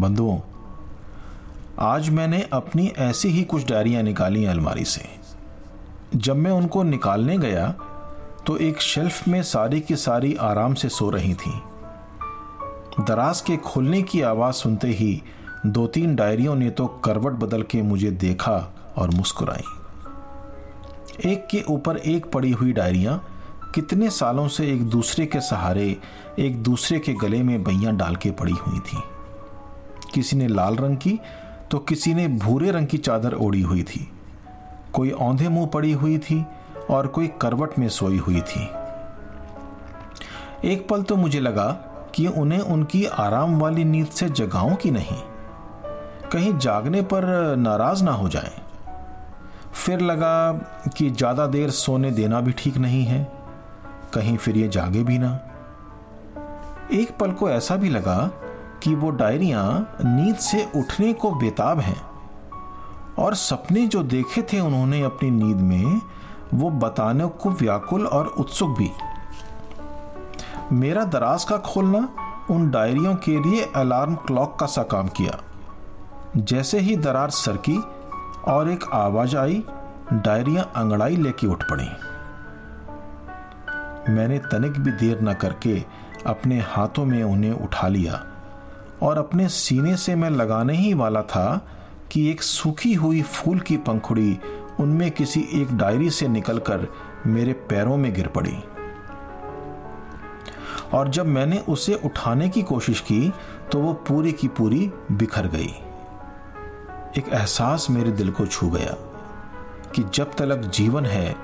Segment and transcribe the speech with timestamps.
[0.00, 0.38] बंधुओं
[1.78, 5.04] आज मैंने अपनी ऐसी ही कुछ डायरियाँ निकाली अलमारी से।
[6.16, 7.68] जब मैं उनको निकालने गया
[8.46, 11.52] तो एक शेल्फ में सारी की सारी आराम से सो रही थी।
[13.00, 15.22] दराज के खुलने की आवाज़ सुनते ही
[15.66, 18.56] दो तीन डायरियों ने तो करवट बदल के मुझे देखा
[18.96, 19.62] और मुस्कुराई।
[21.30, 23.22] एक के ऊपर एक पड़ी हुई डायरियाँ
[23.74, 25.96] कितने सालों से एक दूसरे के सहारे,
[26.38, 28.98] एक दूसरे के गले में बैया डाल के पड़ी हुई थी।
[30.14, 31.18] किसी ने लाल रंग की
[31.70, 34.08] तो किसी ने भूरे रंग की चादर ओढ़ी हुई थी।
[34.92, 36.44] कोई औंधे मुँह पड़ी हुई थी
[36.90, 38.68] और कोई करवट में सोई हुई थी।
[40.64, 41.70] एक पल तो मुझे लगा
[42.14, 45.20] कि उन्हें उनकी आराम वाली नींद से जगाऊं कि नहीं।
[46.32, 47.24] कहीं जागने पर
[47.56, 48.50] नाराज़ ना हो जाएँ।
[49.74, 50.52] फिर लगा
[50.96, 53.22] कि ज़्यादा देर सोने देना भी ठीक नहीं है,
[54.14, 55.38] कहीं फिर ये जागे भी ना।
[56.92, 58.18] एक पल को ऐसा भी लगा
[58.82, 62.08] कि वो डायरियाँ नींद से उठने को बेताब हैं।
[63.18, 66.00] और सपने जो देखे थे उन्होंने अपनी नींद में,
[66.54, 68.90] वो बताने को व्याकुल और उत्सुक भी।
[70.72, 72.08] मेरा दराज का खोलना
[72.50, 75.40] उन डायरियों के लिए अलार्म क्लॉक का सा काम किया।
[76.36, 77.84] जैसे ही दरार सरकी
[78.48, 79.64] और एक आवाज़ आई,
[80.12, 81.88] डायरियाँ अंगड़ाई लेके उठ पड़ी।
[84.12, 85.84] मैंने तनिक भी देर न करके
[86.26, 88.26] अपने हाथों में उन्हें उठा लिया।
[89.02, 91.68] और अपने सीने से मैं लगाने ही वाला था
[92.12, 94.38] कि एक सूखी हुई फूल की पंखुड़ी
[94.80, 96.86] उनमें किसी एक डायरी से निकलकर
[97.26, 98.58] मेरे पैरों में गिर पड़ी।
[100.92, 103.32] और जब मैंने उसे उठाने की कोशिश की
[103.72, 105.74] तो वो पूरी की पूरी बिखर गई।
[107.18, 108.96] एक एहसास मेरे दिल को छू गया
[109.94, 111.36] कि जब तलक जीवन है,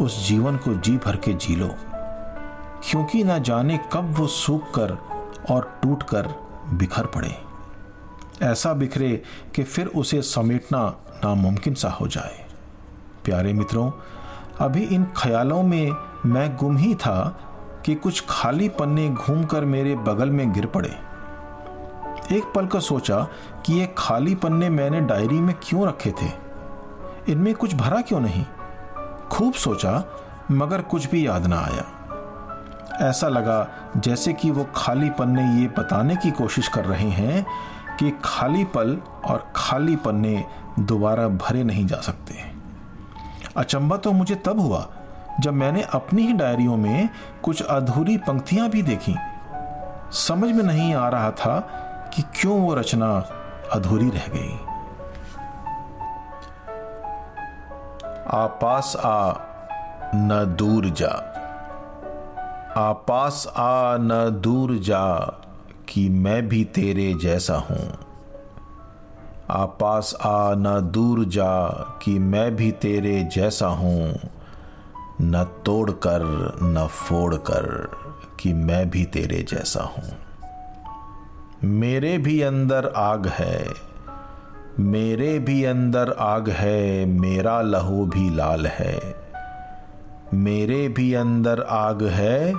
[0.00, 1.70] उस जीवन को जी भर के जी लो।
[2.90, 4.98] क्योंकि ना जाने कब वो सूख कर
[5.50, 7.36] और टूट कर बिखर पड़े।
[8.42, 9.22] ऐसा बिखरे
[9.54, 12.46] कि फिर उसे समेटना नामुमकिन सा हो जाए।
[13.24, 13.92] प्यारे मित्रों,
[14.58, 15.92] अभी इन ख्यालों में
[16.26, 17.40] मैं गुम ही था
[17.86, 20.96] कि कुछ खाली पन्ने घूमकर मेरे बगल में गिर पड़े।
[22.32, 23.28] एक पल का सोचा
[23.66, 26.30] कि ये खाली पन्ने मैंने डायरी में क्यों रखे थे?
[27.32, 28.44] इनमें कुछ भरा क्यों नहीं?
[29.30, 30.04] खूब सोचा,
[30.50, 31.99] मगर कुछ भी याद ना आया।
[33.00, 37.46] ऐसा लगा जैसे कि वो खाली पन्ने ये बताने की कोशिश कर रहे हैं
[37.96, 40.44] कि खाली पल और खाली पन्ने
[40.78, 42.34] दोबारा भरे नहीं जा सकते।
[43.56, 44.88] अचंबा तो मुझे तब हुआ
[45.40, 47.08] जब मैंने अपनी ही डायरियों में
[47.42, 49.16] कुछ अधूरी पंक्तियाँ भी देखी।
[50.12, 51.58] समझ में नहीं आ रहा था
[52.14, 53.28] कि क्यों वो रचना
[53.72, 54.58] अधूरी रह गई।
[58.26, 59.32] आ पास आ,
[60.14, 61.29] न दूर जा।
[62.76, 65.16] आपास आ न दूर जा,
[65.88, 67.98] कि मैं भी तेरे जैसा हूँ।
[69.50, 71.68] आपास आ न दूर जा,
[72.02, 74.14] कि मैं भी तेरे जैसा हूँ।
[75.20, 76.22] न तोड़ कर
[76.62, 77.90] न फोड़ कर
[78.40, 80.18] कि मैं भी तेरे जैसा हूँ।
[81.64, 83.64] मेरे भी अंदर आग है,
[84.80, 89.29] मेरे भी अंदर आग है, मेरा लहू भी लाल है।
[90.34, 92.54] मेरे भी अंदर आग है,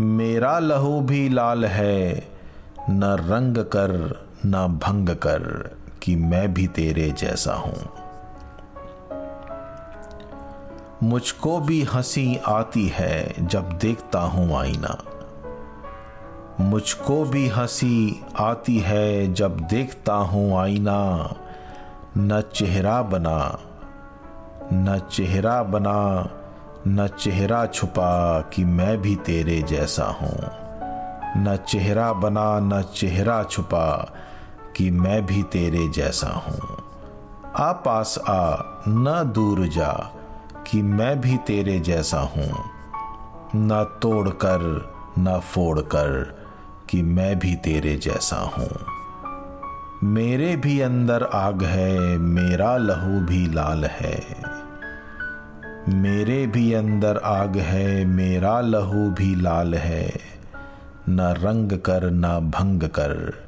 [0.00, 2.28] मेरा लहू भी लाल है।
[2.90, 5.70] न रंग कर, न भंग कर
[6.02, 7.90] कि मैं भी तेरे जैसा हूँ।
[11.02, 14.98] मुझको भी हँसी आती है जब देखता हूँ आईना।
[16.60, 21.30] मुझको भी हँसी आती है जब देखता हूँ आईना।
[22.18, 23.58] न चेहरा बना,
[24.72, 26.28] न चेहरा बना
[26.88, 30.38] न चेहरा छुपा कि मैं भी तेरे जैसा हूँ।
[31.42, 34.14] न चेहरा बना, न चेहरा छुपा
[34.76, 36.84] कि मैं भी तेरे जैसा हूँ।
[37.56, 38.56] आ पास आ,
[38.88, 40.10] न दूर जा
[40.66, 42.52] कि मैं भी तेरे जैसा हूँ।
[43.56, 46.38] न तोड़ कर, न फोड़ कर
[46.90, 48.70] कि मैं भी तेरे जैसा हूँ।
[50.04, 54.43] मेरे भी अंदर आग है, मेरा लहू भी लाल है।
[55.88, 60.12] मेरे भी अंदर आग है, मेरा लहू भी लाल है।
[61.08, 63.44] न रंग कर, न भंग कर,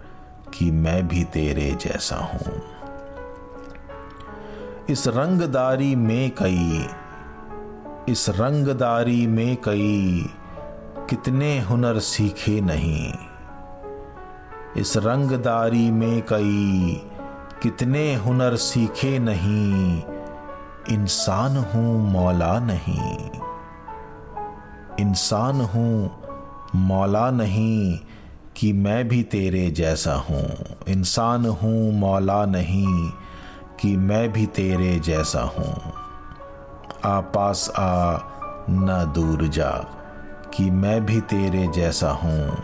[0.55, 2.63] कि मैं भी तेरे जैसा हूँ।
[4.89, 6.87] इस रंगदारी में कई,
[8.09, 10.27] इस रंगदारी में कई
[11.11, 13.13] कितने हुनर सीखे नहीं।
[14.77, 17.03] इस रंगदारी में कई
[17.63, 20.03] कितने हुनर सीखे नहीं।
[20.91, 23.31] इंसान हूँ मौला नहीं।
[25.01, 26.23] इंसान हूँ
[26.75, 27.99] मौला नहीं
[28.57, 33.11] कि मैं भी तेरे जैसा हूँ। इंसान हूँ मौला नहीं
[33.81, 35.93] कि मैं भी तेरे जैसा हूँ।
[37.05, 38.19] आ पास आ,
[38.71, 39.71] न दूर जा
[40.55, 42.57] कि मैं भी तेरे जैसा हूँ।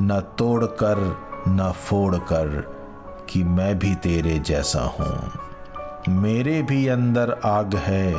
[0.00, 1.18] न तोड़ कर
[1.48, 2.48] न फोड़ कर
[3.28, 5.43] कि मैं भी तेरे जैसा हूँ।
[6.08, 8.14] मेरे भी अंदर आग है,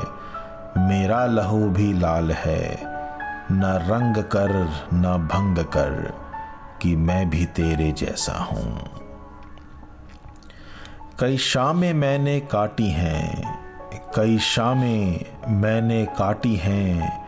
[0.78, 2.80] मेरा लहू भी लाल है।
[3.52, 4.52] न रंग कर,
[4.94, 6.14] न भंग कर,
[6.82, 8.80] कि मैं भी तेरे जैसा हूँ।
[11.20, 13.60] कई शामें मैंने काटी हैं,
[14.16, 17.26] कई शामें मैंने काटी हैं,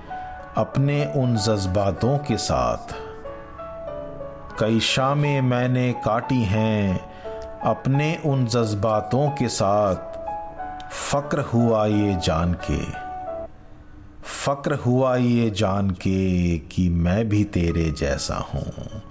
[0.57, 2.95] अपने उन जज्बातों के साथ।
[4.59, 7.00] कई शामें मैंने काटी हैं,
[7.59, 10.06] अपने उन जज्बातों के साथ।
[10.91, 12.79] फ़क्र हुआ ये जान के,
[14.23, 19.01] फ़क्र हुआ ये जान के कि मैं भी तेरे जैसा हूँ।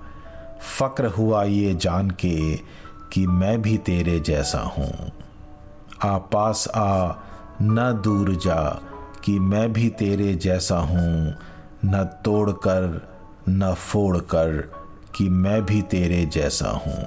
[0.79, 2.57] फ़क्र हुआ ये जान के
[3.13, 5.13] कि मैं भी तेरे जैसा हूँ।
[6.05, 7.13] आ पास आ,
[7.63, 8.81] न दूर जा
[9.25, 11.35] कि मैं भी तेरे जैसा हूँ।
[11.85, 13.09] न तोड़ कर
[13.49, 14.71] न फोड़ कर
[15.15, 17.05] कि मैं भी तेरे जैसा हूँ।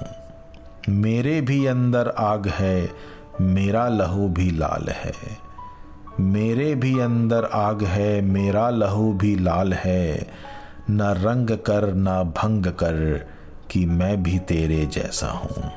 [0.88, 2.90] मेरे भी अंदर आग है
[3.40, 5.12] मेरा लहू भी लाल है।
[6.20, 10.26] मेरे भी अंदर आग है, मेरा लहू भी लाल है।
[10.90, 13.26] न रंग कर, न भंग कर
[13.70, 15.70] कि मैं भी तेरे जैसा हूँ।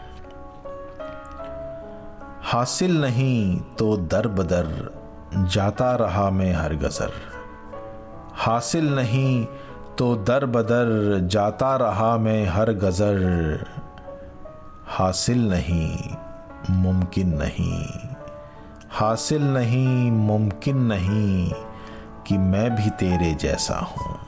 [2.44, 4.68] हासिल नहीं तो दर बदर
[5.54, 7.12] जाता रहा मैं हर गज़र।
[8.36, 9.46] हासिल नहीं
[9.98, 13.66] तो दर बदर जाता रहा मैं हर गज़र।
[14.88, 15.98] हासिल नहीं
[16.70, 17.86] मुमकिन नहीं।
[18.92, 21.52] हासिल नहीं, मुमकिन नहीं
[22.28, 24.20] कि मैं भी तेरे जैसा हूँ।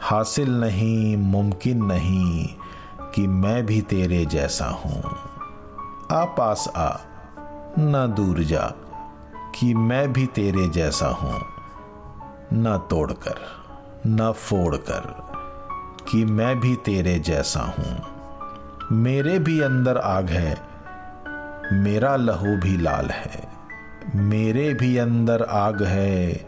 [0.00, 2.48] हासिल नहीं, मुमकिन नहीं
[3.14, 5.02] कि मैं भी तेरे जैसा हूँ।
[6.10, 6.96] आ पास आ,
[7.78, 8.74] ना दूर जा
[9.54, 11.40] कि मैं भी तेरे जैसा हूँ।
[12.52, 13.38] ना तोड़कर,
[14.06, 15.26] ना फोड़कर
[16.08, 18.02] कि मैं भी तेरे जैसा हूँ।
[18.92, 20.75] मेरे भी अंदर आग है
[21.72, 23.42] मेरा लहू भी लाल है।
[24.14, 26.46] मेरे भी अंदर आग है।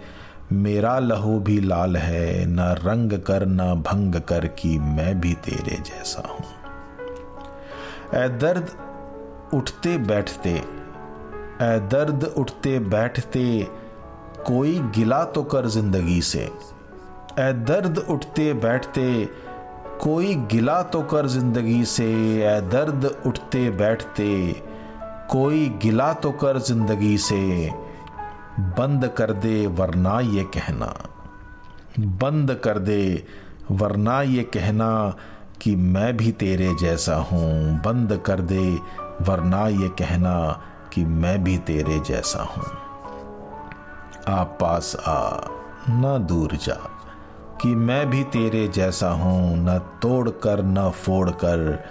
[0.53, 5.77] मेरा लहू भी लाल है। न रंग कर, न भंग कर कि मैं भी तेरे
[5.77, 6.45] जैसा हूँ।
[8.15, 8.71] ए दर्द
[9.55, 10.51] उठते बैठते
[11.61, 13.67] ए दर्द उठते बैठते,
[14.47, 16.43] कोई गिला तो कर ज़िंदगी से।
[17.39, 19.25] ए दर्द उठते बैठते,
[20.01, 22.07] कोई गिला तो कर ज़िंदगी से।
[22.45, 24.29] ए दर्द उठते बैठते
[25.31, 27.71] कोई गिला तो कर ज़िंदगी से,
[28.79, 30.95] बंद कर दे वरना ये कहना।
[32.01, 33.25] बंद कर दे
[33.71, 35.17] वरना ये कहना
[35.63, 38.79] कि मैं भी तेरे जैसा हूँ। बंद कर दे
[39.23, 42.65] वरना ये कहना कि मैं भी तेरे जैसा हूँ।
[44.29, 45.37] आप पास आ,
[45.91, 46.81] ना दूर जा,
[47.63, 51.85] कि मैं भी तेरे जैसा हूँ। न तोड़ कर, न फोड़ कर,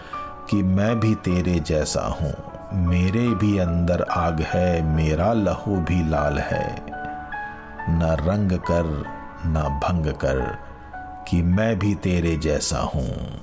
[0.49, 2.33] कि मैं भी तेरे जैसा हूँ।
[2.73, 6.85] मेरे भी अंदर आग है, मेरा लहू भी लाल है।
[7.89, 9.03] न रंग कर,
[9.45, 10.57] न भंग कर,
[11.27, 13.41] कि मैं भी तेरे जैसा हूँ।